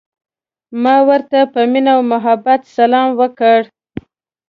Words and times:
ما 0.83 0.95
ورته 1.09 1.39
په 1.53 1.61
مینه 1.71 1.91
او 1.95 2.01
محبت 2.11 2.61
سلام 2.77 3.09
وکړ. 3.19 3.59